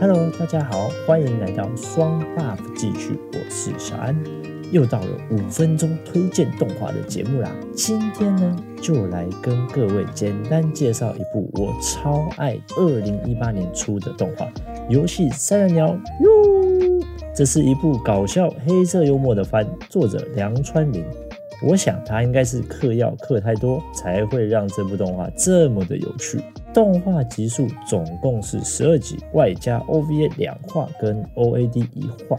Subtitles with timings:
[0.00, 4.14] Hello，大家好，欢迎来到双 buff 继续，我是小安，
[4.72, 7.48] 又到了五分钟推荐动画的节目啦。
[7.74, 14.46] 今天呢，就来跟各位简单介绍一部我超爱二零一八年出的动画
[14.88, 15.88] 《游戏三人娘》
[16.22, 17.04] 哟。
[17.32, 21.04] 这是一部搞笑黑色幽默的番，作者梁川明。
[21.66, 26.38] 我想他应该是嗑药嗑太多，才会让这部动画这么的有趣。
[26.74, 32.36] 动画集数总共是十二集，外加 OVA 两话跟 OAD 一话，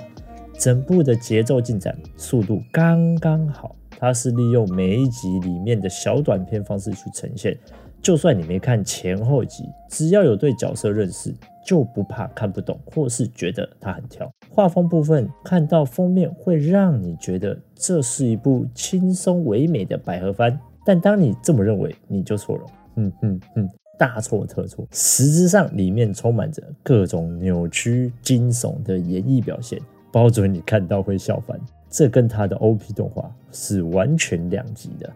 [0.59, 3.75] 整部的节奏进展速度刚刚好。
[3.98, 7.58] 它是利用每一集里面的小短片方式去呈现，
[8.02, 11.34] 就算你没看前后集，只要有对角色认识，
[11.66, 14.30] 就不怕看不懂，或是觉得它很挑。
[14.50, 22.64] 画风部分，看到封面会让你觉得这是一部轻松唯美的百合番，但当你这么认为，你就错了。
[22.98, 24.88] 嗯嗯嗯，大错特错。
[24.91, 29.80] 实质上，里面充满着各种扭曲、惊悚的演绎表现，
[30.12, 31.59] 保准你看到会笑翻。
[31.95, 35.09] 这跟他的 OP 动画是完全两极的。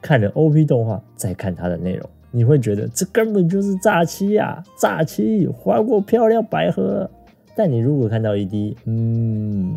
[0.00, 4.62] 看了 OP 动画，再看它的内容，你会觉得这根本就是诈欺呀！
[4.78, 7.10] 诈欺，还我漂亮百合！
[7.56, 9.74] 但你如果看到 ED，嗯，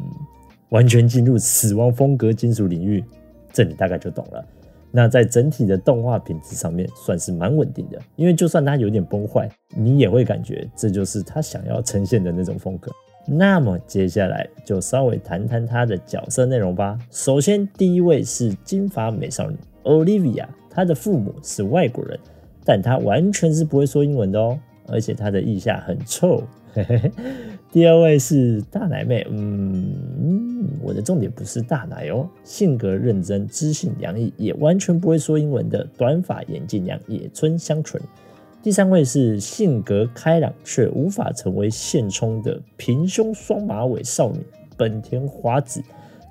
[0.70, 3.04] 完全进入死亡风格金属领域，
[3.52, 4.46] 这你大概就懂了。
[4.92, 8.00] 那在整体的动画品质上面，算是蛮稳定的。
[8.16, 12.92] 因为就算它有点崩坏，你也会感觉这就是他想要呈现的那种风格。
[13.26, 17.00] 那么接下来就稍微谈谈他的角色内容吧。
[17.10, 22.20] 首先，第一位是金发美少女 Olivia，她的父母是外国人，
[22.66, 26.44] 但她完全是不会说英文的哦，而且她的腋下很臭。
[27.72, 38.02] 第二位是大奶妹，嗯，我的重点不是大奶哦，性格认真、知性洋溢，也完全不会说英文的短发眼镜娘野村香纯。
[38.64, 44.40] 第三位是性格开朗却无法成为现充的平胸双马尾少女
[44.78, 45.84] 本田华子。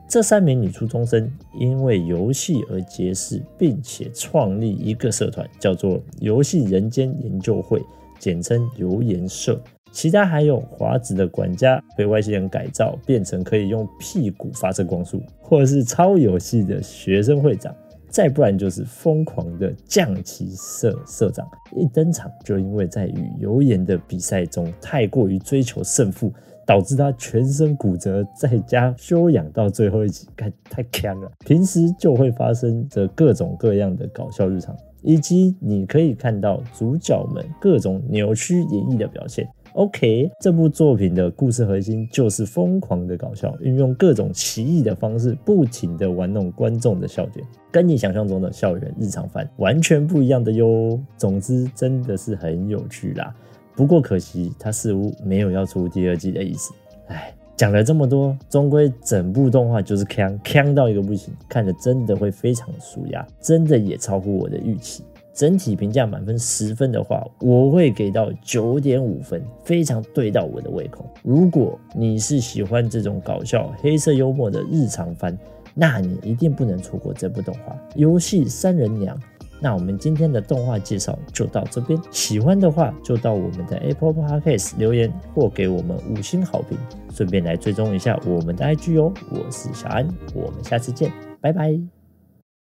[0.08, 7.82] 这三名女初中生因为游戏而结识，并且创立一个社团，叫做“游戏人间研究会”，
[8.18, 9.62] 简称“游研社”。
[9.92, 17.74] 其他还有华子的管家被外星人改造，变成可以用屁股发射光束，或者是超游戏的学生会长。
[18.12, 26.30] 再不然就是疯狂的将棋社社长，一登场就因为在与油盐的比赛中太过于追求胜负，
[26.66, 31.32] 导致他全身骨折，在家休养到最后一集，太太强了。
[31.40, 39.48] 平时就会发生着各种各样的搞笑日常，以及你可以看到主角们各种扭曲演绎的表现。
[39.74, 51.00] OK，这部作品的故事核心就是疯狂的搞笑，运用各种奇异的方式，不停的玩弄观众的笑点，跟你想象中的校园日常番完全不一样的哟。
[51.16, 53.34] 总之，真的是很有趣啦。
[53.74, 56.74] 不过可惜，他似乎没有要出第二季的意思。
[57.06, 65.02] 哎，讲了这么多，终归整部动画就是锵锵到一个不行，看着真的会非常舒压，真的也超乎我的预期。
[65.34, 71.04] 整体评价满分十分的话，我会给到九点五分，非常对到我的胃口。
[71.22, 75.36] 如果你是喜欢这种搞笑、黑色幽默的日常番，
[75.74, 79.16] 那你一定不能错过这部动画《游戏三人娘》。
[79.58, 86.76] 那我们今天的动画介绍就到这边，喜欢的话就到我们的 Apple Podcast 留言或给我们五星好评，
[87.14, 89.12] 顺便来追踪一下我们的 IG 哦。
[89.30, 92.01] 我是小安，我们下次见，拜拜。